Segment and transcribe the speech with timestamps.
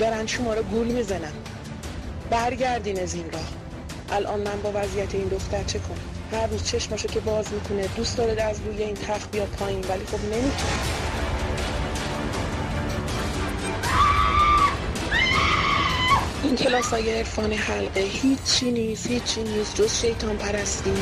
[0.00, 1.32] برن شما رو گول می‌زنن.
[2.30, 3.48] برگردین از این راه.
[4.12, 8.16] الان من با وضعیت این دختر چه کنم؟ هر روز چشماشو که باز می‌کنه دوست
[8.16, 10.52] داره از روی این تخت بیاد پایین ولی خب نمی‌تونه.
[16.42, 20.92] این کلاس های عرفان حلقه هیچی نیست هیچی نیست جز شیطان پرستی.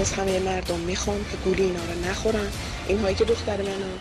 [0.00, 2.52] از همه مردم می‌خوام که گولی اینا رو نخورن.
[2.88, 3.98] اینهایی که دختر منو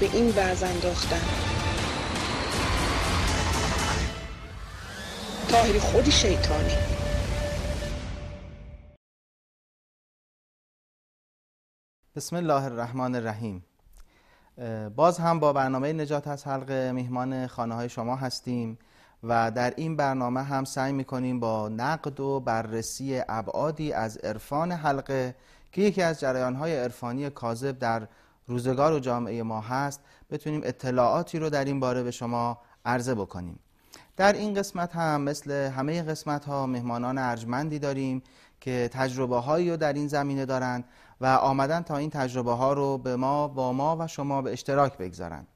[0.00, 1.20] به این وضع انداختن.
[5.48, 6.74] تاهری خودی شیطانی.
[12.16, 13.64] بسم الله الرحمن الرحیم.
[14.96, 18.78] باز هم با برنامه نجات از حلقه میهمان خانه های شما هستیم.
[19.22, 25.34] و در این برنامه هم سعی می‌کنیم با نقد و بررسی ابعادی از عرفان حلقه
[25.72, 28.08] که یکی از جریان های عرفانی کاذب در
[28.46, 33.58] روزگار و جامعه ما هست بتونیم اطلاعاتی رو در این باره به شما عرضه بکنیم.
[34.16, 38.22] در این قسمت هم مثل همه قسمت ها مهمانان ارجمندی داریم
[38.60, 40.84] که تجربه هایی رو در این زمینه دارند
[41.20, 44.98] و آمدن تا این تجربه ها رو به ما با ما و شما به اشتراک
[44.98, 45.46] بگذارند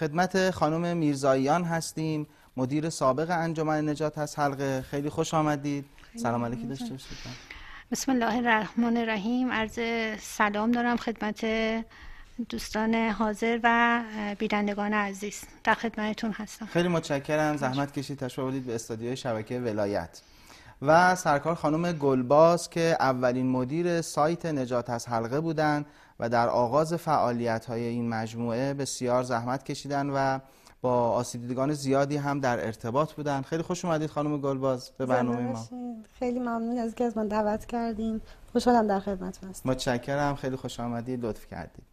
[0.00, 2.26] خدمت خانم میرزاییان هستیم.
[2.56, 5.84] مدیر سابق انجمن نجات از حلقه خیلی خوش آمدید.
[6.16, 7.18] سلام علیکی داشته باشید.
[7.92, 9.52] بسم الله الرحمن الرحیم.
[9.52, 9.78] عرض
[10.20, 11.46] سلام دارم خدمت
[12.48, 14.00] دوستان حاضر و
[14.38, 15.44] بینندگان عزیز.
[15.64, 16.66] در خدمتتون هستم.
[16.66, 17.56] خیلی متشکرم.
[17.56, 18.18] زحمت کشید.
[18.18, 20.20] تشریف به استادیوی شبکه ولایت.
[20.82, 25.86] و سرکار خانم گلباز که اولین مدیر سایت نجات از حلقه بودند
[26.22, 30.38] و در آغاز فعالیت های این مجموعه بسیار زحمت کشیدن و
[30.80, 33.42] با آسیب زیادی هم در ارتباط بودن.
[33.42, 35.68] خیلی خوش اومدید خانم گلباز به برنامه ما.
[36.18, 38.20] خیلی ممنون از که از من دعوت کردیم
[38.52, 39.70] خوشحالم در خدمتتون هستم.
[39.70, 40.34] متشکرم.
[40.34, 41.24] خیلی خوش آمدید.
[41.24, 41.84] لطف کردید.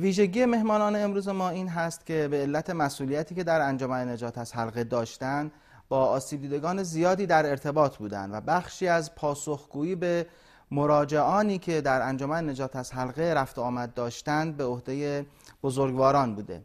[0.00, 4.52] ویژگی مهمانان امروز ما این هست که به علت مسئولیتی که در انجمن نجات از
[4.52, 5.50] حلقه داشتن
[5.88, 10.26] با آسیب دیدگان زیادی در ارتباط بودند و بخشی از پاسخگویی به
[10.70, 15.26] مراجعانی که در انجمن نجات از حلقه رفت آمد داشتند به عهده
[15.62, 16.62] بزرگواران بوده.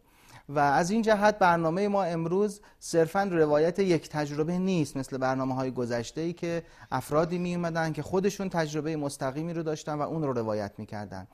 [0.49, 5.71] و از این جهت برنامه ما امروز صرفا روایت یک تجربه نیست مثل برنامه های
[5.71, 10.33] گذشته ای که افرادی می اومدن که خودشون تجربه مستقیمی رو داشتن و اون رو
[10.33, 11.27] روایت می‌کردن.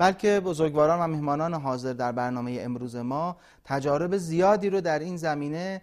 [0.00, 5.82] بلکه بزرگواران و مهمانان حاضر در برنامه امروز ما تجارب زیادی رو در این زمینه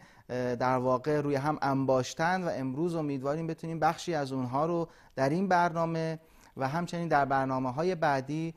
[0.59, 5.47] در واقع روی هم انباشتن و امروز امیدواریم بتونیم بخشی از اونها رو در این
[5.47, 6.19] برنامه
[6.57, 8.53] و همچنین در برنامه های بعدی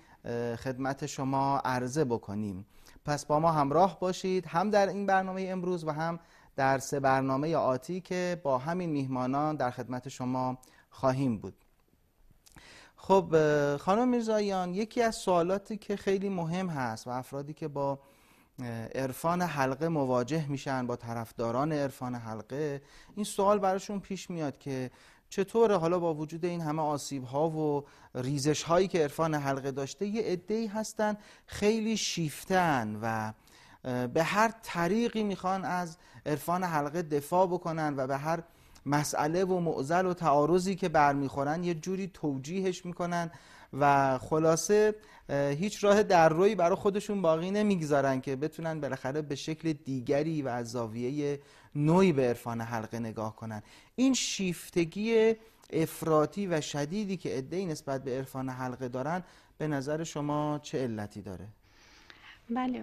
[0.56, 2.66] خدمت شما عرضه بکنیم.
[3.04, 6.19] پس با ما همراه باشید هم در این برنامه امروز و هم
[6.56, 10.59] در سه برنامه آتی که با همین میهمانان در خدمت شما
[10.91, 11.54] خواهیم بود.
[13.03, 13.37] خب
[13.77, 17.99] خانم میرزاییان یکی از سوالاتی که خیلی مهم هست و افرادی که با
[18.94, 22.83] عرفان حلقه مواجه میشن با طرفداران عرفان حلقه
[23.15, 24.91] این سوال براشون پیش میاد که
[25.31, 27.84] چطوره؟ حالا با وجود این همه آسیب ها و
[28.15, 31.16] ریزش هایی که عرفان حلقه داشته یه عده‌ای هستن
[31.47, 33.33] خیلی شیفتن و
[34.09, 35.97] به هر طریقی می‌خوان از
[36.27, 38.43] عرفان حلقه دفاع بکنن و به هر
[38.91, 43.31] مسئله و معضل و تعارضی که برمیخورن یه جوری توجیهش می‌کنن
[43.73, 44.95] و خلاصه
[45.31, 50.49] هیچ راه در روی برای خودشون باقی نمی‌گذارن که بتونن بالاخره به شکل دیگری و
[50.49, 51.41] از زاویه
[51.75, 53.62] نوعی به عرفان حلقه نگاه کنن
[53.97, 55.34] این شیفتگی
[55.72, 59.22] افراطی و شدیدی که ادهی نسبت به عرفان حلقه دارن
[59.59, 61.47] به نظر شما چه علتی داره؟
[62.51, 62.83] بله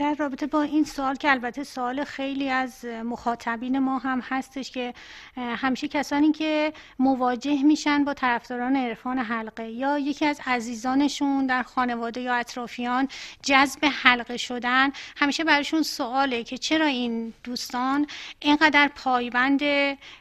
[0.00, 4.94] در رابطه با این سوال که البته سوال خیلی از مخاطبین ما هم هستش که
[5.36, 12.20] همیشه کسانی که مواجه میشن با طرفداران عرفان حلقه یا یکی از عزیزانشون در خانواده
[12.20, 13.08] یا اطرافیان
[13.42, 18.06] جذب حلقه شدن همیشه برایشون سواله که چرا این دوستان
[18.40, 19.62] اینقدر پایبند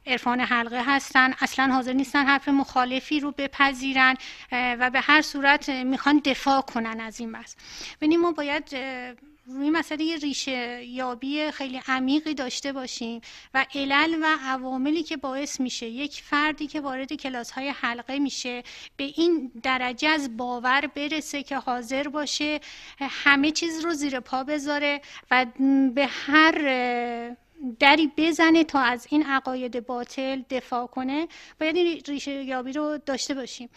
[0.07, 4.15] عرفان حلقه هستن اصلا حاضر نیستن حرف مخالفی رو بپذیرن
[4.51, 7.55] و به هر صورت می‌خوان دفاع کنن از این بحث.
[7.97, 8.75] ببینیم ما باید
[9.49, 13.21] روی مسئله ریشه یابی خیلی عمیقی داشته باشیم
[13.53, 18.63] و علل و عواملی که باعث میشه یک فردی که وارد کلاس های حلقه میشه
[18.97, 22.59] به این درجه از باور برسه که حاضر باشه
[22.99, 25.01] همه چیز رو زیر پا بذاره
[25.31, 25.45] و
[25.95, 26.55] به هر
[27.79, 31.27] دری بزنه تا از این عقاید باطل دفاع کنه.
[31.59, 33.69] باید این ریشه یابی رو داشته باشیم.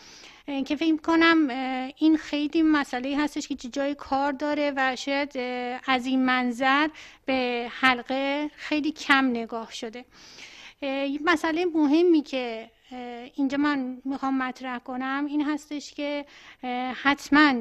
[0.46, 1.48] که فکر کنم
[1.96, 5.36] این خیلی مسئله هستش که جای کار داره و شاید
[5.86, 6.88] از این منظر
[7.24, 10.04] به حلقه خیلی کم نگاه شده.
[11.24, 12.70] مسئله مهمی که
[13.34, 16.24] اینجا من می‌خوام مطرح کنم این هستش که
[17.02, 17.54] حتما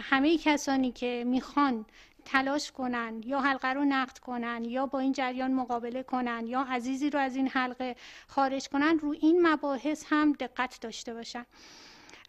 [0.00, 1.86] همه کسانی که می‌خوان
[2.24, 7.10] تلاش کنن یا حلقه رو نقد کنن یا با این جریان مقابله کنن یا عزیزی
[7.10, 7.96] رو از این حلقه
[8.28, 11.46] خارج کنن رو این مباحث هم دقت داشته باشن.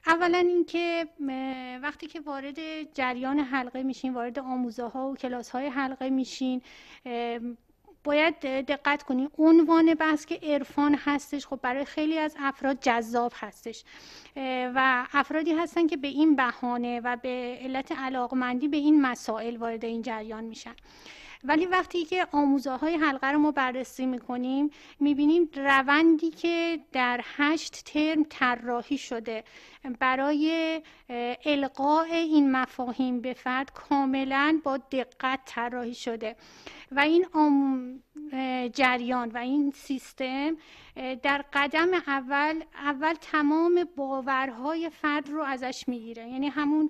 [0.08, 1.08] اولا اینکه
[1.82, 2.58] وقتی که وارد
[2.94, 6.62] جریان حلقه میشین وارد آموزه ها و کلاس های حلقه میشین
[8.04, 11.48] باید دقت کنیم عنوان بحث که عرفان هستش.
[11.48, 13.84] خب برای خیلی از افراد جذاب هستش.
[14.76, 19.86] و افرادی هستن که به این بهانه و به علت علاقمندی به این مسائل وارد
[19.86, 20.76] این جریان میشن.
[21.48, 27.84] ولی وقتی که آموزه های حلقه رو ما بررسی می‌کنیم می‌بینیم روندی که در هشت
[27.86, 29.44] ترم طراحی شده.
[30.00, 30.82] برای
[31.46, 36.36] القاء این مفاهیم به فرد کاملا با دقت طراحی شده.
[36.92, 37.26] و این
[38.74, 40.58] جریان و این سیستم
[41.24, 46.28] در قدم اول اول تمام باورهای فرد رو ازش می‌گیره.
[46.28, 46.90] یعنی همون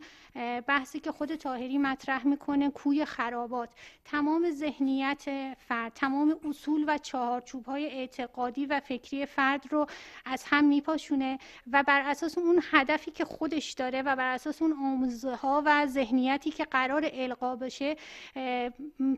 [0.68, 3.70] بحثی که خود تاهری مطرح می‌کنه کوی خرابات.
[4.06, 5.26] تمام ذهنیت
[5.68, 9.88] فرد تمام اصول و چهارچوب های اعتقادی و فکری فرد رو
[10.26, 11.40] از هم میپاشونه
[11.72, 15.86] و بر اساس اون هدفی که خودش داره و بر اساس اون آموزه ها و
[15.88, 17.96] ذهنیتی که قرار القا بشه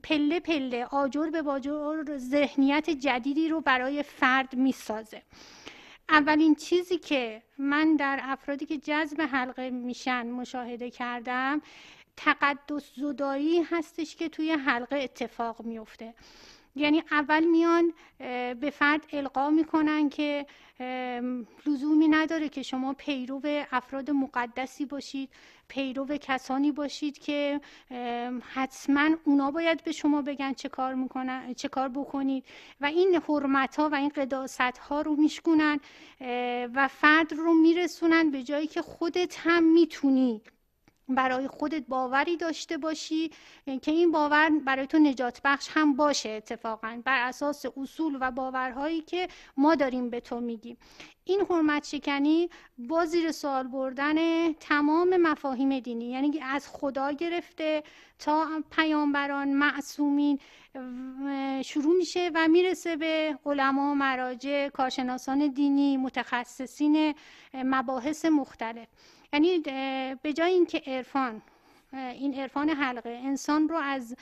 [0.04, 5.22] پله پله آجر به باجر ذهنیت جدیدی رو برای فرد می‌سازه.
[6.10, 11.62] اولین چیزی که من در افرادی که جذب حلقه میشن مشاهده کردم
[12.18, 16.14] تقدس زدایی هستش که توی حلقه اتفاق میفته.
[16.80, 17.94] یعنی اول میان
[18.60, 20.46] به فرد القا می‌کنن که
[21.66, 23.42] لزومی نداره که شما پیرو
[23.72, 25.30] افراد مقدسی باشید
[25.68, 27.62] پیرو کسانی باشید که
[28.54, 32.46] حتما اونا باید به شما بگن چه کار می‌کنن چه کار بکنید.
[32.82, 35.80] و این حرمت ها و این قداست ها رو میشکنن
[36.76, 40.42] و فرد رو میرسونن به جایی که خودت هم می‌تونی
[41.10, 43.32] برای خودت باوری داشته باشی
[43.82, 49.02] که این باور برای تو نجات بخش هم باشه اتفاقا بر اساس اصول و باورهایی
[49.02, 49.28] که
[49.58, 50.78] ما داریم به تو میگیم.
[51.24, 57.84] این حرمت شکنی با زیر سوال بردن تمام مفاهیم دینی یعنی از خدا گرفته
[58.20, 60.40] تا پیامبران معصومین
[61.66, 67.16] شروع میشه و می‌رسه به علما مراجع کارشناسان دینی متخصصین
[67.54, 68.88] مباحث مختلف.
[69.34, 69.60] یعنی
[70.22, 71.42] به جای اینکه عرفان
[71.94, 74.16] این عرفان حلقه انسان رو از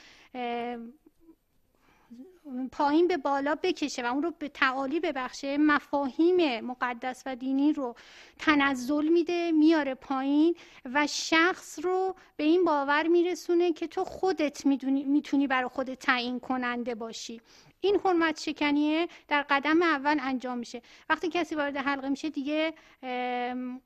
[2.72, 7.96] پایین به بالا بکشه و اون رو به تعالی ببخشه مفاهیم مقدس و دینی رو
[8.40, 10.56] تنزل میده میاره پایین
[10.94, 16.96] و شخص رو به این باور میرسونه که تو خودت می‌تونی برای خودت تعیین کننده
[16.96, 17.42] باشی.
[17.82, 20.82] این حرمت شکنیه در قدم اول انجام میشه.
[21.10, 22.74] وقتی کسی وارد حلقه میشه دیگه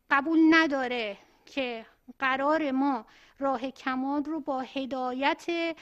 [0.09, 1.85] قبول نداره که
[2.19, 3.05] قرار ما
[3.39, 5.75] راه کمال رو با هدایت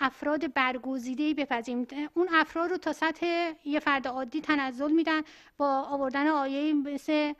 [0.00, 1.86] افراد برگزیده بپذیریم.
[2.14, 5.22] اون افراد رو تا سطح یه فرد عادی تنزل میدن
[5.56, 7.32] با آوردن آیه مثل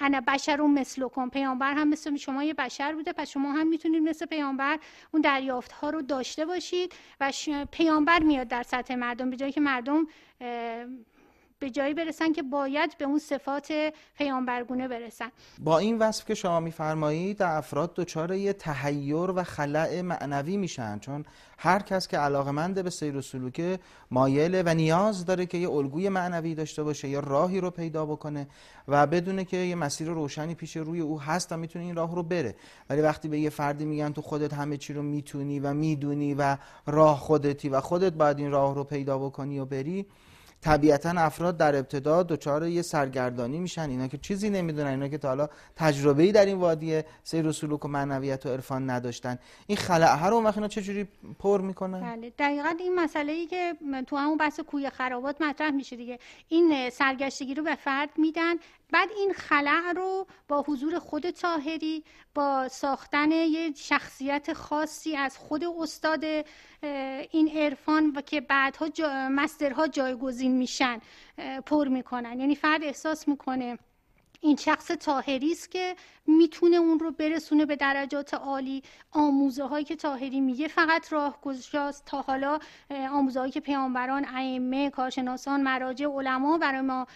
[0.00, 1.28] انا بشر و مثل کن.
[1.28, 4.78] پیامبر هم مثل شما یه بشر بوده پس شما هم می‌تونید مثل پیامبر
[5.12, 7.32] اون دریافت ها رو داشته باشید و
[7.72, 10.06] پیامبر میاد در سطح مردم به جایی که مردم
[11.60, 15.28] به جایی برسن که باید به اون صفات پیامبرگونه برسن.
[15.58, 21.24] با این وصف که شما میفرمایید افراد دچار یه تحیر و خلع معنوی میشن چون
[21.58, 26.08] هر کس که علاقمند به سیر و سلوک مایله و نیاز داره که یه الگوی
[26.08, 28.46] معنوی داشته باشه یا راهی رو پیدا بکنه
[28.88, 32.22] و بدونه که یه مسیر روشنی پیش روی او هست و می‌تونه این راه رو
[32.22, 32.54] بره.
[32.90, 36.56] ولی وقتی به یه فردی میگن تو خودت همه چی رو می‌تونی و می‌دونی و
[36.86, 40.06] راه خودتی و خودت باید این راه رو پیدا بکنی و بری
[40.60, 43.90] طبیعتا افراد در ابتدا دچار یه سرگردانی میشن.
[43.90, 44.86] اینا که چیزی نمی‌دونن.
[44.86, 48.48] اینا که تا حالا تجربه ای در این وادی سیر و سلوک و معنویت و
[48.48, 49.38] عرفان نداشتن.
[49.66, 52.32] این خلأ ها رو اون اینا چجوری پر می‌کنن؟ بله.
[52.38, 53.74] دقیقا این مسئله ای که
[54.06, 56.18] تو همون بحث کوی خرابات مطرح میشه دیگه.
[56.48, 58.54] این سرگشتگی رو به فرد میدن.
[58.92, 62.04] بعد این خلع رو با حضور خود تاهری
[62.34, 66.24] با ساختن یه شخصیت خاصی از خود استاد
[67.30, 71.00] این عرفان و که بعدها جا مسترها جایگزین میشن
[71.66, 72.40] پر می‌کنن.
[72.40, 73.78] یعنی فرد احساس می‌کنه
[74.40, 78.82] این شخص تاهری است که می‌تونه اون رو برسونه به درجات عالی.
[79.12, 82.58] آموزه هایی که تاهری میگه فقط راه گذراست تا حالا
[82.90, 87.06] آموزه هایی که پیامبران ائمه کارشناسان مراجع علما برای ما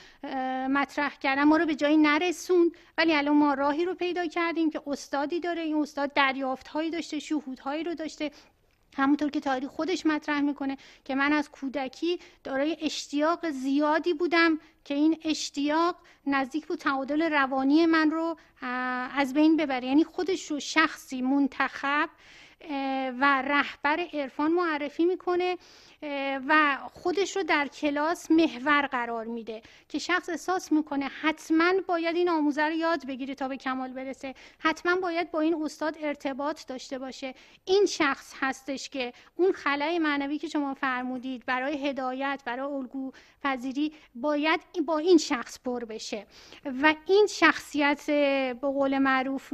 [0.68, 4.82] مطرح کردن ما رو به جایی نرسون ولی الان ما راهی رو پیدا کردیم که
[4.86, 5.62] استادی داره.
[5.62, 8.30] این استاد دریافت هایی داشته شهود هایی رو داشته.
[8.96, 14.94] همونطور که تاریخ خودش مطرح می‌کنه که من از کودکی دارای اشتیاق زیادی بودم که
[14.94, 15.96] این اشتیاق
[16.26, 18.36] نزدیک بود تعادل روانی من رو
[19.16, 19.86] از بین ببره.
[19.86, 22.08] یعنی خودش رو شخصی منتخب
[23.20, 25.56] و رهبر عرفان معرفی می‌کنه
[26.48, 32.28] و خودش رو در کلاس محور قرار میده که شخص احساس می‌کنه حتما باید این
[32.28, 34.34] آموزه رو یاد بگیره تا به کمال برسه.
[34.58, 37.34] حتما باید با این استاد ارتباط داشته باشه.
[37.64, 43.92] این شخص هستش که اون خلای معنوی که شما فرمودید برای هدایت برای الگو پذیری
[44.14, 46.26] باید با این شخص پر بشه.
[46.82, 49.52] و این شخصیت به قول معروف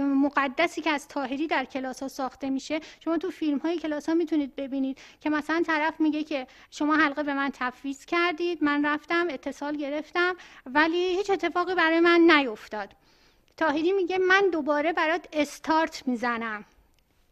[0.00, 4.14] مقدسی که از تاهری در کلاس ها ساخته میشه شما تو فیلم های کلاس ها
[4.14, 9.26] می‌تونید ببینید که مثلا طرف میگه که شما حلقه به من تفویض کردید من رفتم
[9.30, 12.88] اتصال گرفتم ولی هیچ اتفاقی برای من نیفتاد.
[13.56, 16.64] تاهری میگه من دوباره برات استارت می‌زنم.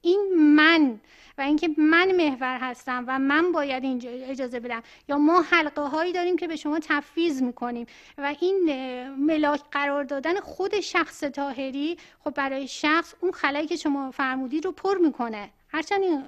[0.02, 1.00] این من
[1.38, 4.82] و اینکه من محور هستم و من باید اینجا اجازه بدم.
[5.08, 7.86] یا ما حلقه هایی داریم که به شما تفویض می‌کنیم.
[8.18, 8.70] و این
[9.08, 14.72] ملاک قرار دادن خود شخص تاهری خب برای شخص اون خلایی که شما فرمودید رو
[14.72, 15.50] پر می‌کنه.
[15.68, 16.24] هرچند این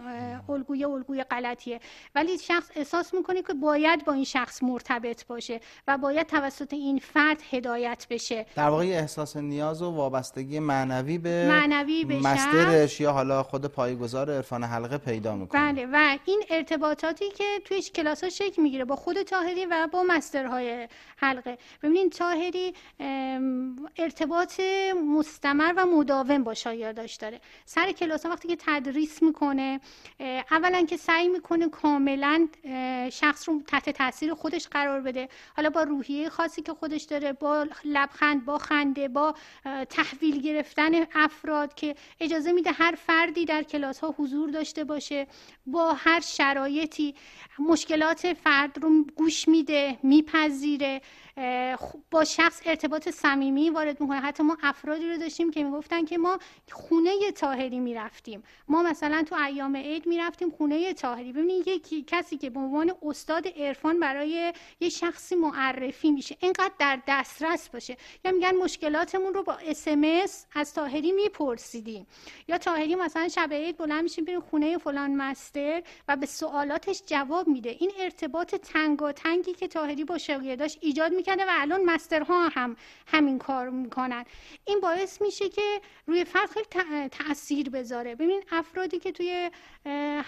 [0.48, 1.80] الگوی الگوی غلطیه.
[2.14, 6.98] ولی شخص احساس می‌کنه که باید با این شخص مرتبط باشه و باید توسط این
[6.98, 8.46] فرد هدایت بشه.
[8.56, 14.30] در واقع احساس نیاز و وابستگی معنوی به معنوی به مسترش یا حالا خود پایگزار
[14.30, 15.72] عرفان حلقه پیدا می‌کنه.
[15.72, 20.02] بله و این ارتباطاتی که توی کلاس ها شکل می‌گیره با خود تاهری و با
[20.02, 21.58] مسترهای حلقه.
[21.82, 22.74] ببینید تاهری
[23.96, 24.60] ارتباط
[25.16, 27.40] مستمر و مداوم با شاگرداش داره.
[27.64, 29.80] سر کلاس ها وقتی که تدریس می‌کنه.
[30.50, 32.48] اولا که سعی می‌کنه کاملا
[33.12, 35.28] شخص رو تحت تاثیر خودش قرار بده.
[35.56, 39.34] حالا با روحیه خاصی که خودش داره با لبخند با خنده با
[39.90, 45.26] تحویل گرفتن افراد که اجازه میده هر فردی در کلاس ها حضور داشته باشه
[45.66, 47.14] با هر شرایطی
[47.58, 51.00] مشکلات فرد رو گوش میده میپذیره.
[52.10, 56.38] با شخص ارتباط صمیمی وارد می‌کنه حتی ما افرادی رو داشتیم که می‌گفتن که ما
[56.72, 58.42] خونه تاهری می‌رفتیم.
[58.68, 63.48] ما مثلا تو ایام عید می‌رفتیم خونه تاهری ببینید یکی کسی که به عنوان استاد
[63.48, 66.36] عرفان برای یه شخصی معرفی میشه.
[66.40, 67.96] اینقدر در دسترس باشه.
[68.24, 72.06] یا میگن مشکلاتمون رو با اسمس از تاهری میپرسیدیم
[72.48, 77.48] یا تاهری مثلا شب عید بلند میشیم بریم خونه فلان مستر و به سوالاتش جواب
[77.48, 77.76] میده.
[77.78, 78.54] این ارتباط
[79.16, 84.24] تنگی که تاهری با شاگرداش ایجاد می‌کنه و الان مسترها هم همین کار می‌کنن.
[84.64, 88.14] این باعث میشه که روی فرد خیلی تاثیر بذاره.
[88.14, 89.50] ببین افرادی که توی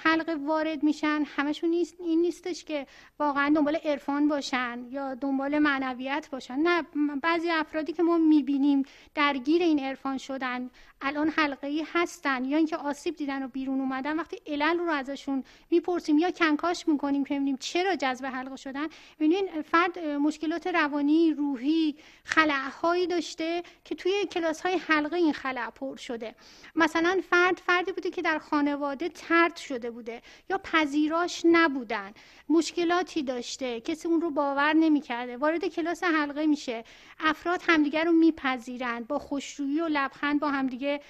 [0.05, 2.87] حلقه وارد میشن همشون نیست این نیستش که
[3.19, 6.59] واقعا دنبال عرفان باشن یا دنبال معنویت باشن.
[6.59, 6.83] نه
[7.23, 8.83] بعضی افرادی که ما می‌بینیم
[9.15, 10.71] درگیر این عرفان شدن
[11.05, 15.45] الان حلقه ای هستن یا اینکه آسیب دیدن و بیرون اومدن وقتی علل رو ازشون
[15.71, 18.87] می‌پرسیم یا کنکاش می‌کنیم که ببینیم چرا جذب حلقه شدن.
[19.21, 25.97] ببینید فرد مشکلات روانی روحی خلعهایی داشته که توی کلاس های حلقه این خلع پر
[25.97, 26.35] شده.
[26.75, 32.13] مثلا فرد فردی بوده که در خانواده ترد شده بوده یا پذیراش نبودن
[32.49, 35.37] مشکلاتی داشته کسی اون رو باور نمی‌کرده.
[35.37, 36.85] وارد کلاس حلقه میشه.
[37.21, 41.01] افراد همدیگر رو میپذیرند با خوشرویی و لبخند با همدیگه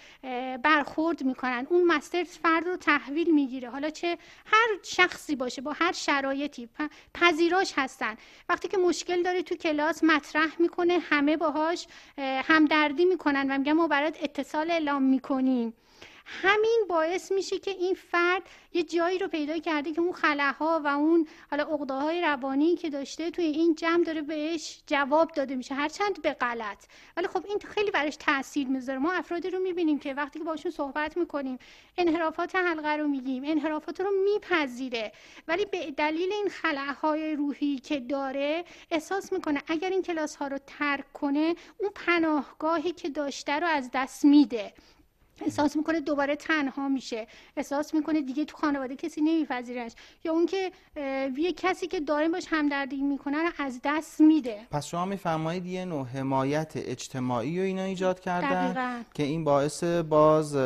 [0.63, 1.67] برخورد می‌کنن.
[1.71, 3.71] اون مستر فرد رو تحویل می‌گیره.
[3.71, 6.69] حالا چه هر شخصی باشه با هر شرایطی
[7.15, 8.17] پذیراش هستن.
[8.49, 11.87] وقتی که مشکل داره تو کلاس مطرح می‌کنه همه باهاش
[12.19, 15.75] همدردی می‌کنن و میگن ما برات اتصال اعلام می‌کنیم.
[16.27, 20.87] همین باعث میشه که این فرد یه جایی رو پیدا کرده که اون خلاها و
[20.87, 26.23] اون حالا عقده روانی که داشته توی این جمع داره بهش جواب داده میشه هرچند
[26.23, 26.85] به غلط.
[27.17, 28.99] ولی خب این خیلی برش تاثیر می‌ذاره.
[28.99, 31.59] ما افرادی رو می‌بینیم که وقتی که باشون صحبت می‌کنیم
[31.99, 35.13] انحرافات حلقه رو میگیم انحرافات رو میپذیره.
[35.49, 40.59] ولی به دلیل این خلاهای روحی که داره احساس می‌کنه اگر این کلاس ها رو
[40.67, 44.75] ترک کنه اون پناهگاهی که داشته رو از دست میده.
[45.45, 47.27] احساس می‌کنه دوباره تنها میشه.
[47.57, 49.93] احساس می‌کنه دیگه تو خانواده کسی نمیپذیرش.
[50.25, 50.73] یا اون که
[51.37, 54.61] یه کسی که دائم باش همدردی می‌کنه رو از دست میده.
[54.71, 60.57] پس شما میفرمایید یه نوع حمایت اجتماعی و اینا ایجاد کردن که این باعث باز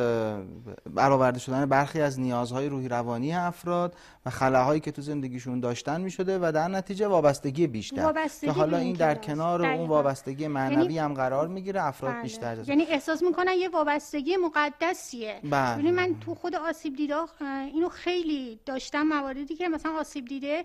[0.94, 3.94] برآورده شدن برخی از نیازهای روحی روانی افراد
[4.26, 8.76] و خلاهایی که تو زندگیشون داشتن می‌شده و در نتیجه وابستگی بیشتر وابستگی که حالا
[8.76, 9.74] این در کنار دقیقا.
[9.74, 10.98] اون وابستگی معنوی یعنی...
[10.98, 12.22] هم قرار می‌گیره افراد بله.
[12.22, 15.74] بیشتر یعنی احساس می‌کنن یه وابستگی مقدس مقدسیه بله.
[15.74, 20.64] ببینید من تو خود آسیب دیده اینو خیلی داشتم مواردی که مثلا آسیب دیده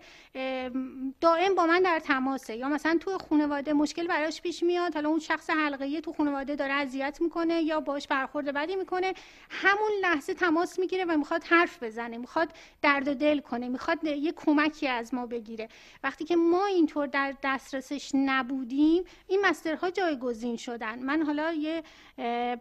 [1.21, 5.19] دائم با من در تماسه یا مثلا تو خانواده مشکل براش پیش میاد حالا اون
[5.19, 9.13] شخص حلقه تو خانواده داره اذیت می‌کنه یا باش برخورد بدی می‌کنه
[9.49, 12.49] همون لحظه تماس می‌گیره و می‌خواد حرف بزنه می‌خواد
[12.81, 15.67] درد و دل کنه می‌خواد یه کمکی از ما بگیره.
[16.03, 20.99] وقتی که ما اینطور در دسترسش نبودیم این مسترها جایگزین شدن.
[20.99, 21.83] من حالا یه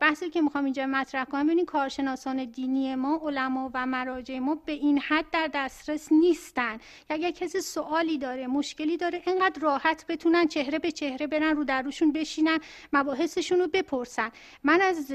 [0.00, 4.73] بحثی که می‌خوام اینجا مطرح کنم ببینید کارشناسان دینی ما علما و مراجع ما به
[4.73, 6.78] این حد در دسترس نیستن.
[7.09, 11.82] اگر کسی سوالی داره مشکلی داره اینقدر راحت بتونن چهره به چهره برن رو در
[11.82, 12.59] روشون بشینن
[12.92, 14.30] مباحثشون رو بپرسن.
[14.64, 15.12] من از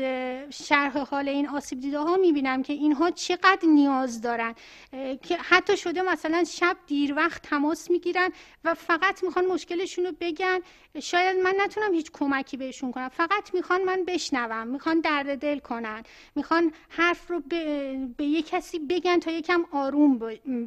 [0.50, 4.56] شرح حال این آسیب دیده ها می‌بینم که اینها چقدر نیاز دارن.
[5.22, 8.30] که حتی شده مثلا شب دیر وقت تماس می‌گیرن
[8.64, 10.60] و فقط می‌خوان مشکلشون رو بگن.
[11.00, 13.10] شاید من نتونم هیچ کمکی بهشون کنم.
[13.10, 16.04] فقط می‌خوان من بشنوم می‌خوان درد دل کنن
[16.36, 20.20] می‌خوان حرف رو به, به یه کسی بگن تا یکم آروم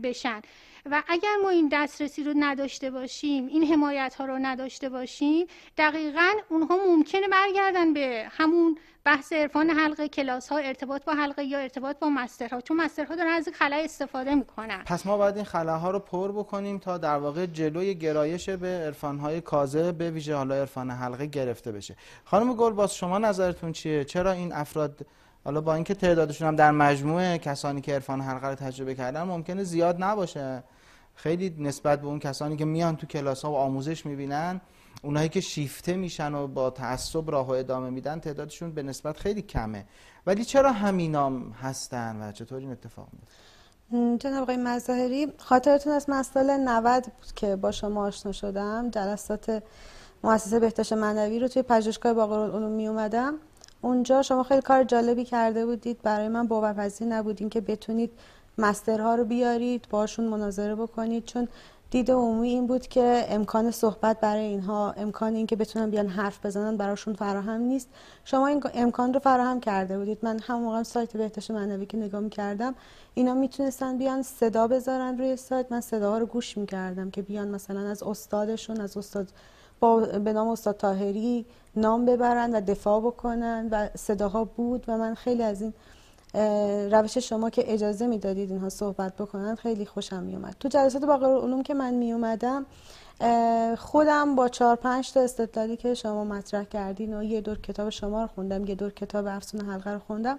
[0.02, 0.42] بشن.
[0.90, 6.32] و اگر ما این دسترسی رو نداشته باشیم این حمایت ها رو نداشته باشیم دقیقا
[6.48, 11.98] اونها ممکنه برگردن به همون بحث عرفان حلقه کلاس ها ارتباط با حلقه یا ارتباط
[11.98, 14.82] با مسترها چون مسترها دارن از خلا استفاده می‌کنن.
[14.86, 19.18] پس ما باید این خلاها رو پر بکنیم تا در واقع جلوی گرایش به عرفان
[19.18, 21.96] های کازه به ویژه حالا عرفان حلقه گرفته بشه.
[22.24, 25.06] خانم گلباز شما نظرتون چیه؟ چرا این افراد
[25.44, 29.64] حالا با اینکه تعدادشون هم در مجموعه کسانی که عرفان حلقه رو تجربه کردن ممکنه
[29.64, 30.62] زیاد نباشه؟
[31.18, 34.60] خیلی نسبت به اون کسانی که میان تو کلاس ها و آموزش می‌بینن
[35.02, 39.42] اونایی که شیفته میشن و با تعصب راه و ادامه میدن تعدادشون به نسبت خیلی
[39.42, 39.84] کمه.
[40.26, 46.56] ولی چرا همینام هستن و چطور این اتفاق میفته جناب آقای مظاهری خاطرتون از سال
[46.56, 48.90] 90 بود که با شما آشنا شدم.
[48.90, 49.62] جلسات
[50.24, 53.34] مؤسسه بهداشت معنوی رو توی پژوهشگاه باقرالعلوم می اومدم.
[53.80, 56.02] اونجا شما خیلی کار جالبی کرده بودید.
[56.02, 58.10] برای من باورپذیر نبودین که بتونید
[58.58, 61.24] مسترها رو بیارید باشون مناظره بکنید.
[61.24, 61.48] چون
[61.90, 66.76] دید عمومی این بود که امکان صحبت برای اینها امکان اینکه بتونن بیان حرف بزنن
[66.76, 67.88] براشون فراهم نیست.
[68.24, 70.18] شما این امکان رو فراهم کرده بودید.
[70.22, 72.74] من هم موقع سایت بهداشت معنوی که نگاه کردم
[73.14, 75.72] اینا می‌تونستن بیان صدا بذارن روی سایت.
[75.72, 79.28] من صداها رو گوش می‌کردم که بیان مثلا از استادشون از استاد
[79.80, 85.14] با به نام استاد تاهری نام ببرن و دفاع بکنن و صداها بود و من
[85.14, 85.74] خیلی از این
[86.92, 90.56] روش شما که اجازه می‌دادید اینها صحبت بکنن خیلی خوشم میومد.
[90.60, 92.66] تو جلسات باقر علوم که من میومدم
[93.78, 98.22] خودم با چهار پنج تا استدلالی که شما مطرح کردین و یه دور کتاب شما
[98.22, 100.38] رو خوندم یه دور کتاب افسون حلقه رو خوندم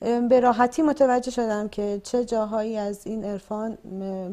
[0.00, 3.78] به راحتی متوجه شدم که چه جاهایی از این عرفان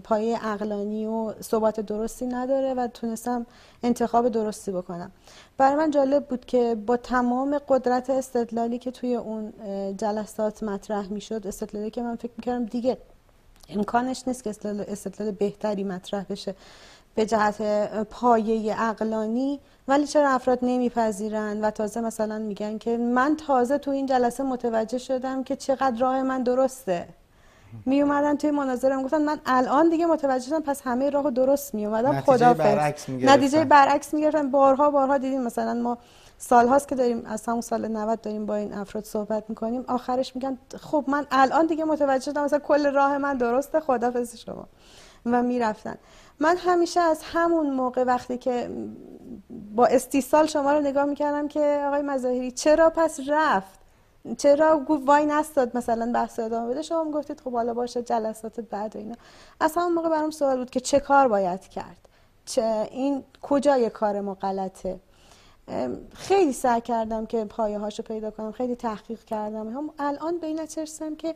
[0.03, 3.45] پایه اقلانی و صحبت درستی نداره و تونستم
[3.83, 5.11] انتخاب درستی بکنم.
[5.57, 9.53] برای من جالب بود که با تمام قدرت استدلالی که توی اون
[9.97, 12.97] جلسات مطرح می‌شد استدلالی که من فکر می‌کردم دیگه
[13.69, 14.49] امکانش نیست که
[14.87, 16.55] استدلال بهتری مطرح بشه.
[17.15, 17.61] به جهت
[18.03, 24.05] پایه اقلانی ولی چرا افراد نمیپذیرن؟ و تازه مثلا میگن که من تازه تو این
[24.05, 27.07] جلسه متوجه شدم که چقدر راه من درسته.
[27.85, 31.85] می اومدن توی مناظره گفتن من الان دیگه متوجه شدم پس همه راهو درست می
[31.85, 34.51] اومدم خدا برعکس نتیجه برعکس می‌گرفتن.
[34.51, 35.97] بارها بارها دیدیم مثلا ما
[36.37, 40.35] سال هاست که داریم از همون سال 90 داریم با این افراد صحبت می‌کنیم آخرش
[40.35, 44.65] میگن خب من الان دیگه متوجه شدم مثلا کل راه من درسته خدافظ شما.
[45.25, 45.95] و می‌رفتن.
[46.41, 48.69] من همیشه از همون موقع وقتی که
[49.75, 53.79] با استیصال شما رو نگاه می‌کردم که آقای مظاهری چرا پس رفت؟
[54.37, 58.99] چرا وای نستاد مثلا بحث ادامه بده؟ شما گفتید خب حالا باشه جلسات بعد و
[58.99, 59.15] اینا.
[59.59, 61.97] از همون موقع برام سوال بود که چه کار باید کرد؟
[62.45, 64.99] چه این کجای کار ما غلطه؟
[66.13, 69.67] خیلی سعی کردم که پایه هاشو پیدا کنم خیلی تحقیق کردم.
[69.67, 70.67] هم الان به این
[71.17, 71.35] که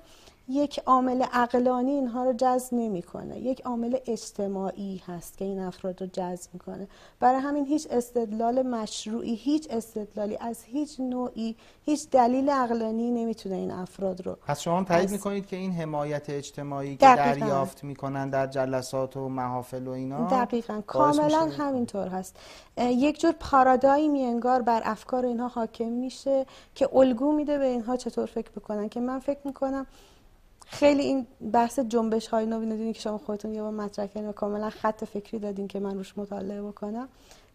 [0.49, 3.39] یک عامل عقلانی اینها رو جذب نمی‌کنه.
[3.39, 6.87] یک عامل اجتماعی هست که این افراد رو جذب می‌کنه.
[7.19, 11.55] برای همین هیچ استدلال مشروعی هیچ استدلالی از هیچ نوعی
[11.85, 16.97] هیچ دلیل عقلانی نمی‌تونه این افراد رو پس شما تایید می‌کنید که این حمایت اجتماعی
[16.97, 20.81] که دریافت می‌کنن در جلسات و محافل و اینا دقیقا.
[20.87, 22.35] کاملا همینطور هست.
[22.77, 28.25] یک جور پارادایمی انگار بر افکار اینها حاکم میشه که الگو میده به اینها چطور
[28.25, 28.89] فکر بکنن.
[28.89, 29.87] که من فکر می‌کنم
[30.65, 34.69] خیلی این بحث جنبش های نوین که شما خودتون یه بار مطرح کردین و کاملا
[34.69, 37.07] خط فکری دادین که من روش مطالعه بکنم.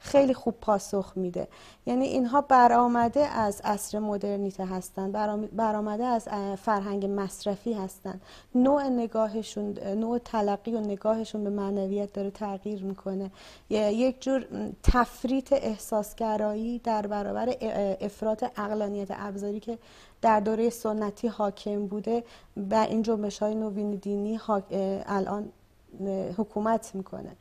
[0.03, 1.49] خیلی خوب پاسخ میده.
[1.87, 5.13] یعنی اینها برآمده از عصر مدرنیته هستند
[5.57, 8.21] برآمده از فرهنگ مصرفی هستند.
[8.55, 13.31] نوع نگاهشون نوع تلقی و نگاهشون به معنویت داره تغییر می‌کنه.
[13.71, 14.47] یک جور
[14.83, 17.55] تفریط احساسگرایی در برابر
[18.01, 19.79] افراط اقلانیت ابزاری که
[20.23, 22.25] در دوره سنتی حاکم بوده
[22.71, 24.41] و این جنبش های نوین دینی
[25.07, 25.53] الان
[26.37, 27.37] حکومت می‌کنه.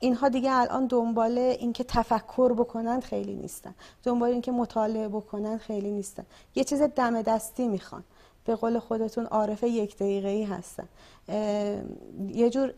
[0.00, 3.74] اینها دیگه الان دنبال اینکه تفکر بکنن خیلی نیستن.
[4.02, 6.26] دنبال اینکه مطالعه بکنن خیلی نیستن.
[6.54, 8.04] یه چیز دم دستی می‌خوان.
[8.44, 10.88] به قول خودتون عارف یک دقیقه ای هستن
[12.28, 12.74] یه جور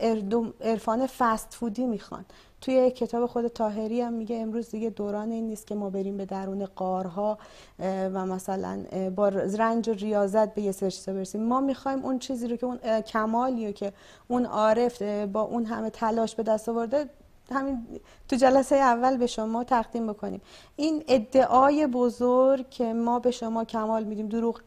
[0.60, 2.24] عرفان فست فودی می‌خوان.
[2.60, 6.24] توی کتاب خود تاهری هم میگه امروز دیگه دوران این نیست که ما بریم به
[6.24, 7.38] درون قارها
[7.80, 8.84] و مثلا
[9.16, 11.42] با رنج و ریاضت به یه سرچ برسیم.
[11.42, 13.92] ما می‌خوایم اون چیزی رو که اون کمالی رو که
[14.28, 17.08] اون عارف با اون همه تلاش به دست آورده
[17.50, 17.86] همین
[18.28, 20.40] تو جلسه اول به شما تقدیم بکنیم.
[20.76, 24.60] این ادعای بزرگ که ما به شما کمال میدیم دروغ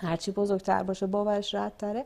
[0.00, 2.04] هرچی بزرگتر باشه باورش راحت تره.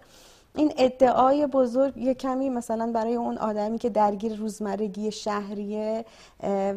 [0.57, 6.04] این ادعای بزرگ یه کمی مثلا برای اون آدمی که درگیر روزمرگی شهریه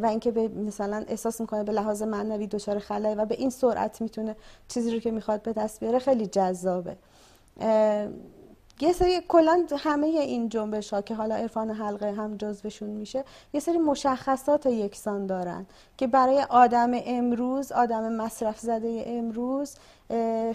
[0.02, 4.02] و اینکه به مثلا احساس می‌کنه به لحاظ معنوی دچار خلای و به این سرعت
[4.02, 4.36] می‌تونه
[4.68, 6.96] چیزی رو که می‌خواد به دست بیاره خیلی جذابه.
[8.80, 13.60] یه سری کلا همه این جنبش ها که حالا عرفان حلقه هم جزوشون میشه یه
[13.60, 15.66] سری مشخصات یکسان دارن
[15.98, 19.76] که برای آدم امروز آدم مصرف زده امروز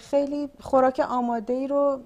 [0.01, 1.99] خیلی خوراک آماده ای رو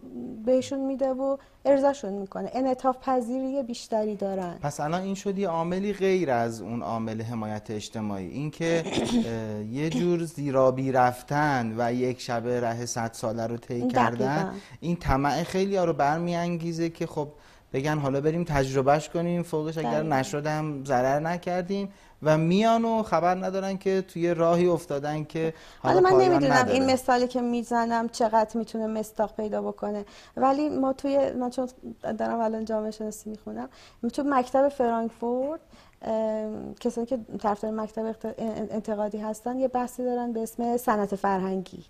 [0.45, 2.51] بهشون میده و ارزاشون می‌کنه.
[2.53, 4.57] انعطاف پذیری بیشتری دارن.
[4.61, 8.27] پس الان این شد یه عاملی غیر از اون عامل حمایت اجتماعی.
[8.27, 8.83] اینکه
[9.71, 15.43] یه جور زیرابی رفتن و یک شبه ره صد ساله رو طی کردن این طمع
[15.43, 17.27] خیلی ها رو برمیانگیزه که خب
[17.73, 19.43] بگن حالا بریم تجربهش کنیم.
[19.43, 21.93] فوقش اگر نشدم ضرر نکردیم.
[22.23, 27.27] و میان و خبر ندارن که توی راهی افتادن که حالا من نمی‌دونم این مثالی
[27.27, 30.05] که می‌زنم چقدر می‌تونه مستاق پیدا بکنه.
[30.37, 31.67] ولی ما توی من چون
[32.17, 33.69] دارم الان جامعه شناسی می‌خونم
[34.13, 35.59] تو مکتب فرانکفورت
[36.79, 38.15] کسانی که طرفدار مکتب
[38.71, 41.85] انتقادی هستن یه بحثی دارن به اسم صنعت فرهنگی.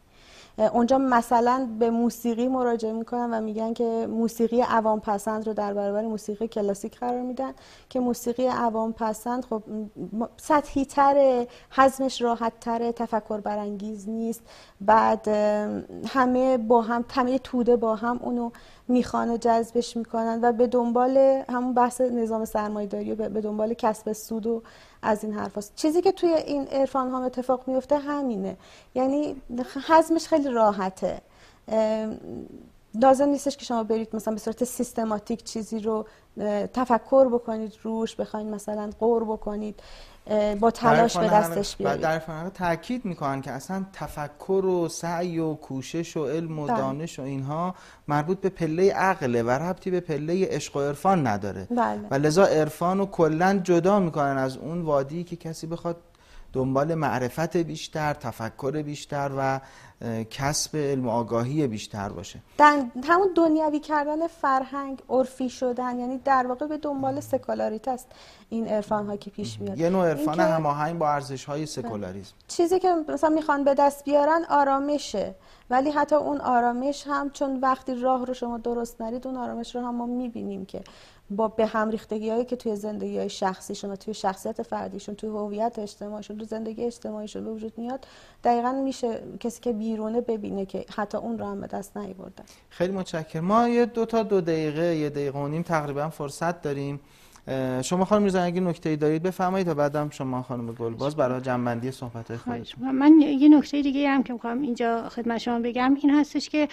[0.57, 6.01] اونجا مثلا به موسیقی مراجعه می‌کنن و میگن که موسیقی عوام پسند رو در برابر
[6.01, 7.53] موسیقی کلاسیک قرار میدن
[7.89, 9.63] که موسیقی عوام پسند خب
[10.37, 14.41] سطحی تره حزمش راحت تره تفکر برانگیز نیست.
[14.81, 15.27] بعد
[16.07, 18.51] همه با هم همه توده با هم اونو
[18.87, 24.47] می‌خوان جذبش می‌کنن و به دنبال همون بحث نظام سرمایه‌داری و به دنبال کسب سود
[24.47, 24.63] و
[25.01, 25.75] از این حرف هست.
[25.75, 28.57] چیزی که توی این عرفان ها اتفاق میفته همینه
[28.95, 29.41] یعنی
[29.87, 31.21] حزمش خیلی راحته
[33.01, 36.05] لازم نیستش که شما برید مثلا به صورت سیستماتیک چیزی رو
[36.73, 39.81] تفکر بکنید روش بخواید مثلا قور بکنید
[40.59, 45.53] با تلاش به دستش بیارید در فرهنگ تاکید می‌کنن که اصلا تفکر و سعی و
[45.53, 46.77] کوشش و علم و بله.
[46.77, 47.75] دانش و اینها
[48.07, 52.07] مربوط به پله عقله و ربطی به پله عشق و عرفان نداره بله.
[52.11, 55.97] و لذا عرفان رو کلا جدا می‌کنن از اون وادی که کسی بخواد
[56.53, 59.59] دنبال معرفت بیشتر تفکر بیشتر و
[60.29, 62.39] کسب علم و آگاهی بیشتر باشه.
[62.57, 68.07] در همون دنیوی کردن فرهنگ عرفی شدن یعنی در واقع به دنبال سکولاریت است
[68.49, 69.77] این عرفان ها که پیش میاد.
[69.79, 72.33] یه نوع عرفان هماهنگ با ارزش های سکولاریسم.
[72.47, 75.35] چیزی که مثلا می‌خوان به دست بیارن آرامشه
[75.69, 79.81] ولی حتی اون آرامش هم چون وقتی راه رو شما درست نرید اون آرامش رو
[79.81, 80.81] هم ما می‌بینیم که
[81.29, 85.29] با به هم ریختگی هایی که توی زندگی های شخصیشون و توی شخصیت فردیشون توی
[85.29, 88.07] هویت اجتماعیشون توی زندگی اجتماعیشون به وجود میاد
[88.43, 92.43] دقیقا میشه کسی که بیرونه ببینه که حتی اون رو هم به دست نیاوردن.
[92.69, 93.45] خیلی متشکرم.
[93.45, 96.99] ما یه دو تا دو دقیقه یه دقیقه و نیم تقریبا فرصت داریم.
[97.81, 102.35] شما خانم میرزا اگه نکته دارید بفرمایید تا بعدم شما خانم گلباز برای جنبندی صحبت
[102.35, 102.91] خودتون.
[102.91, 106.67] من یه نکته دیگه هم که می‌خوام اینجا خدمت شما بگم این هستش که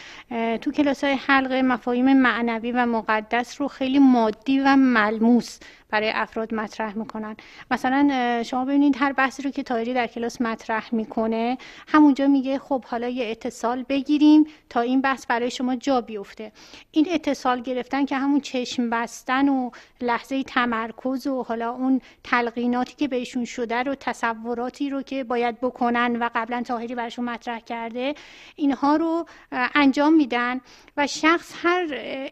[0.61, 5.59] تو کلاس های حلقه مفاهیم معنوی و مقدس رو خیلی مادی و ملموس
[5.95, 7.37] برای افراد مطرح می‌کنن.
[7.71, 12.85] مثلا شما ببینید هر بحثی رو که تایری در کلاس مطرح می‌کنه همونجا میگه خب
[12.85, 16.53] حالا یه اتصال بگیریم تا این بحث برای شما جا بیفته.
[16.91, 23.09] این اتصال گرفتن که همون چشم بستن و لحظه تمرکز و حالا اون تلقیناتی که
[23.09, 28.15] بهشون شده رو تصوراتی رو که باید بکنن و قبلا تاهری براشون مطرح کرده
[28.57, 30.61] اینها رو انجام میدن
[30.97, 31.87] و شخص هر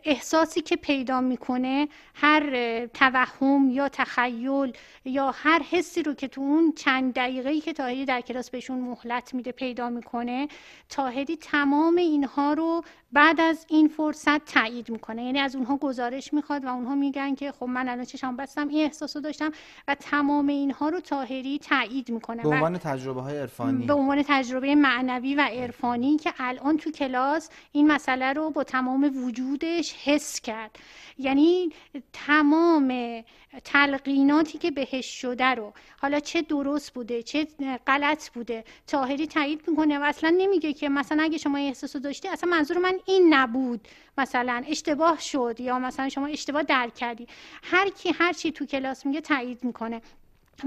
[0.04, 2.42] احساسی که پیدا می‌کنه هر
[2.86, 4.72] توهم یا تخیل
[5.04, 9.34] یا هر حسی رو که تو اون چند دقیقه‌ای که تاهری در کلاس بهشون مهلت
[9.34, 10.48] میده پیدا می‌کنه
[10.88, 15.24] تاهری تمام اینها رو بعد از این فرصت تایید می‌کنه.
[15.24, 18.84] یعنی از اونها گزارش می‌خواد و اونها میگن که خب من الان چشم بستم این
[18.84, 19.52] احساسو داشتم
[19.88, 22.42] و تمام اینها رو تاهری تایید می‌کنه.
[22.42, 23.86] به عنوان تجربه های عرفانی.
[23.86, 29.24] به عنوان تجربه معنوی و عرفانی که الان تو کلاس این مسئله رو با تمام
[29.24, 30.78] وجودش حس کرد.
[31.18, 31.70] یعنی
[32.12, 33.22] تمام
[33.64, 37.46] تلقیناتی که بهش شده رو حالا چه درست بوده چه
[37.86, 42.50] غلط بوده تاهری تایید می‌کنه و اصلا نمیگه که مثلا اگه شما احساسو داشتی اصلا
[42.50, 43.88] منظور من این نبود.
[44.18, 47.26] مثلا اشتباه شد یا مثلا شما اشتباه درک کردی.
[47.62, 50.02] هر کی هر چی تو کلاس میگه تایید می‌کنه.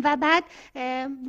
[0.03, 0.43] و بعد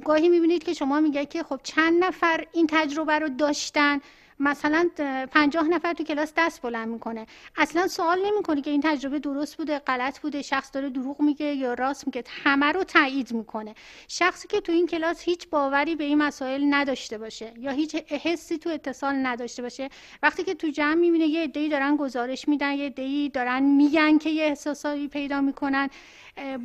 [0.04, 4.00] گاهی می‌بینید که شما میگه که خب چند نفر این تجربه رو داشتن.
[4.40, 4.90] مثلا
[5.30, 7.26] پنجاه نفر تو کلاس دست بلند می‌کنه.
[7.56, 11.74] اصلا سوال نمی‌کنه که این تجربه درست بوده غلط بوده شخص داره دروغ میگه یا
[11.74, 12.24] راست میگه.
[12.44, 13.74] همه رو تایید می‌کنه.
[14.08, 18.58] شخصی که تو این کلاس هیچ باوری به این مسائل نداشته باشه یا هیچ حسی
[18.58, 19.88] تو اتصال نداشته باشه
[20.22, 24.30] وقتی که تو جمع می‌بینه یه عده‌ای دارن گزارش میدن یه عده‌ای دارن میگن که
[24.30, 25.90] یه احساسایی پیدا می‌کنن.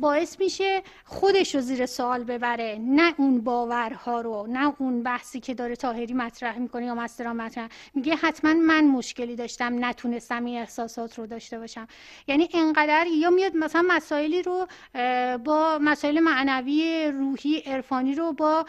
[0.00, 2.78] باعث میشه خودش رو زیر سوال ببره.
[2.80, 7.68] نه اون باورها رو نه اون بحثی که داره تاهری مطرح می‌کنه یا مسترا مطرح.
[7.94, 11.86] میگه حتما من مشکلی داشتم نتونستم این احساسات رو داشته باشم.
[12.26, 14.66] یعنی انقدر یا میاد مثلا مسائلی رو
[15.44, 18.66] با مسائل معنوی روحی عرفانی رو با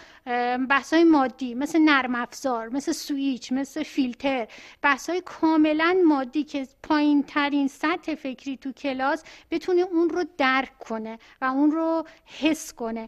[0.69, 4.47] بحثای مادی مثل نرم افزار مثل سویچ مثل فیلتر
[4.81, 11.19] بحثای کاملا مادی که پایین ترین سطح فکری تو کلاس بتونه اون رو درک کنه
[11.41, 13.08] و اون رو حس کنه.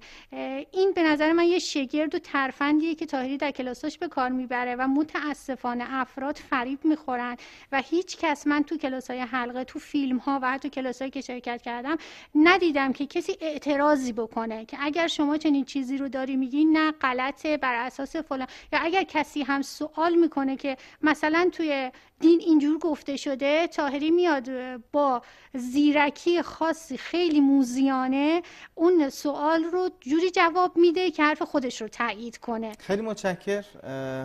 [0.71, 4.75] این به نظر من یه شگرد و ترفندیه که تاهری در کلاساش به کار می‌بره
[4.75, 7.37] و متاسفانه افراد فریب می‌خورن
[7.71, 11.21] و هیچ کس من تو کلاس های حلقه تو فیلم ها و حتی کلاس که
[11.21, 11.97] شرکت کردم
[12.35, 17.57] ندیدم که کسی اعتراضی بکنه که اگر شما چنین چیزی رو داری میگی نه غلطه
[17.57, 18.47] بر اساس فلان.
[18.73, 24.49] یا اگر کسی هم سوال می‌کنه که مثلا توی دین اینجور گفته شده تاهری میاد
[24.91, 25.21] با
[25.53, 28.41] زیرکی خاصی خیلی موزیانه
[28.75, 32.71] اون سوال رو جوری جواب میده که حرف خودش رو تایید کنه.
[32.79, 33.63] خیلی متشکر.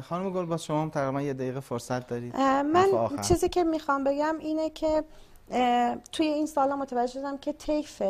[0.00, 2.36] خانم گل با شما هم تقریبا یه دقیقه فرصت دارید.
[2.36, 2.86] من
[3.28, 5.04] چیزی که می‌خوام بگم اینه که
[6.12, 8.02] توی این سالا متوجه شدم که طیف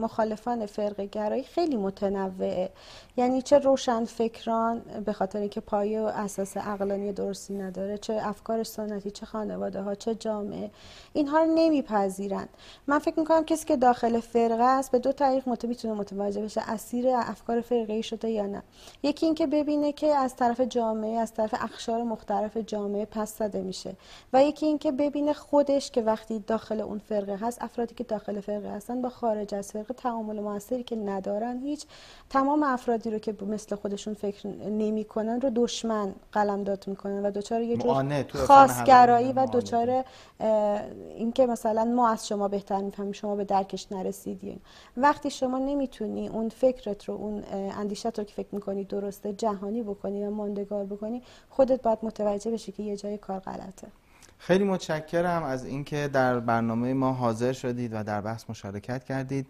[0.00, 2.70] مخالفان فرقه گرایی خیلی متنوعه.
[3.18, 8.62] یعنی چه روشن فکران به خاطر اینکه پایه و اساس عقلانی درستی نداره چه افکار
[8.62, 10.70] سنتی چه خانواده ها چه جامعه
[11.12, 12.48] اینها رو نمیپذیرند.
[12.86, 17.08] من فکر می‌کنم کسی که داخل فرقه است به دو طریق می‌تونه متوجه بشه اسیر
[17.08, 18.62] افکار فرقه ای شده یا نه.
[19.02, 23.96] یکی اینکه ببینه که از طرف جامعه از طرف اخشار مختلف جامعه پس زده میشه.
[24.32, 28.70] و یکی اینکه ببینه خودش که وقتی داخل اون فرقه هست افرادی که داخل فرقه
[28.70, 31.86] هستن با خارج از فرقه تعامل موثری که ندارن هیچ
[32.30, 32.64] تمام
[33.08, 38.24] افرادی رو که مثل خودشون فکر نمی‌کنن رو دشمن قلمداد می‌کنن و دوچار یه جور
[38.46, 40.04] خاصگرایی و دوچار
[41.14, 44.60] اینکه مثلا ما از شما بهتر می‌فهمیم شما به درکش نرسیدین.
[44.96, 50.24] وقتی شما نمی‌تونی اون فکرت رو اون اندیشت رو که فکر می‌کنی درسته جهانی بکنی
[50.24, 53.88] و ماندگار بکنی خودت باید متوجه بشی که یه جای کار غلطه.
[54.38, 59.46] خیلی متشکرم از اینکه در برنامه ما حاضر شدید و در بحث مشارکت کردید.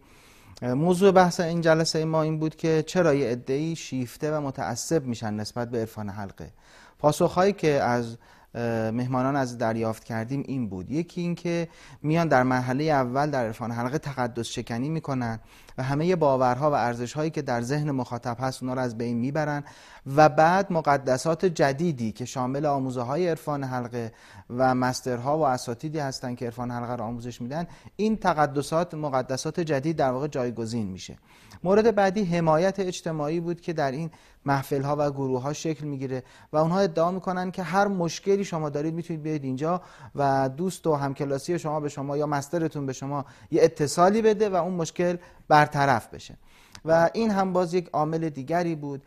[0.63, 5.35] موضوع بحث این جلسه ما این بود که چرا یه عده‌ای شیفته و متعصب میشن
[5.35, 6.53] نسبت به عرفان حلقه.
[6.99, 8.17] پاسخهایی که از
[8.93, 10.91] مهمانان از دریافت کردیم این بود.
[10.91, 11.69] یکی اینکه
[12.03, 15.41] میان در مرحله اول در عرفان حلقه تقدس شکنی می‌کنن
[15.79, 19.65] و همه باورها و ارزشهایی که در ذهن مخاطب هست اونا رو از بین می‌برن
[20.17, 24.13] و بعد مقدسات جدیدی که شامل آموزه های عرفان حلقه
[24.51, 29.97] و مسترها و اساتیدی هستند که عرفان حلقه رو آموزش میدن این تقدسات مقدسات جدید
[29.97, 31.17] در واقع جایگزین میشه.
[31.65, 34.11] مورد بعدی حمایت اجتماعی بود که در این
[34.49, 38.71] محفل ها و گروه ها شکل می‌گیره و اونها ادعا می‌کنن که هر مشکلی شما
[38.71, 39.83] دارید می‌تونید بیاید اینجا
[40.15, 44.55] و دوست و همکلاسی شما به شما یا مسترتون به شما یه اتصالی بده و
[44.55, 45.17] اون مشکل
[45.49, 46.35] برطرف بشه.
[46.85, 49.03] و این هم باز یک عامل دیگری بود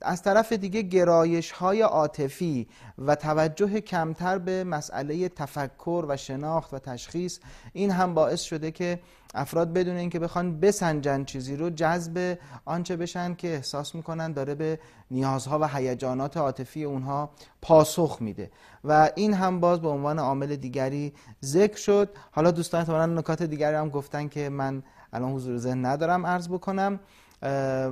[0.00, 2.68] از طرف دیگه گرایش های عاطفی
[2.98, 7.38] و توجه کمتر به مسئله تفکر و شناخت و تشخیص
[7.72, 9.00] این هم باعث شده که
[9.34, 14.78] افراد بدون اینکه بخوان بسنجن چیزی رو جذب آنچه بشن که احساس می‌کنن داره به
[15.10, 17.30] نیازها و هیجانات عاطفی اونها
[17.62, 18.50] پاسخ میده.
[18.84, 21.12] و این هم باز به عنوان عامل دیگری
[21.44, 22.08] ذکر شد.
[22.32, 24.82] حالا دوستان احتمالاً نکات دیگری هم گفتن که من
[25.14, 27.00] الان حضور ذهن ندارم عرض بکنم.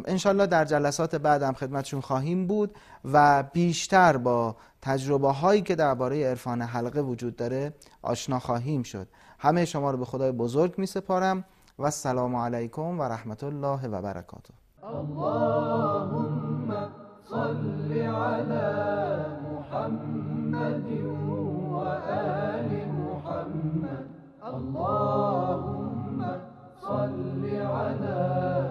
[0.04, 6.62] انشالله در جلسات بعدم خدمتشون خواهیم بود و بیشتر با تجربه هایی که درباره عرفان
[6.62, 9.08] حلقه وجود داره آشنا خواهیم شد.
[9.38, 11.44] همه شما رو به خدای بزرگ می سپارم
[11.78, 14.54] و السلام علیکم و رحمت الله و برکاته.
[14.82, 16.74] اللهم
[17.30, 20.90] صل على محمد
[21.70, 21.78] و
[24.42, 25.71] الله
[26.92, 28.61] صل على